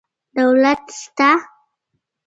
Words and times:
دولت 0.37 0.83
سته. 0.99 1.29